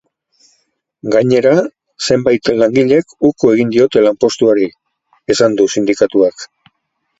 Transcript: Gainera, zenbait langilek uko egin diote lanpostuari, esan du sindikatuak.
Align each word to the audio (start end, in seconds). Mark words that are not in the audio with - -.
Gainera, 1.15 1.51
zenbait 2.07 2.49
langilek 2.63 3.13
uko 3.31 3.53
egin 3.59 3.75
diote 3.77 4.05
lanpostuari, 4.07 4.69
esan 5.37 5.61
du 5.63 5.71
sindikatuak. 5.77 6.51